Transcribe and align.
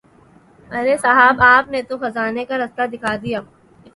ارے 0.69 0.95
صاحب 1.03 1.35
آپ 1.55 1.65
نے 1.71 1.81
تو 1.89 1.97
خزانے 2.01 2.43
کا 2.49 2.55
راستہ 2.61 2.83
دکھا 2.93 3.13
دیا۔ 3.23 3.39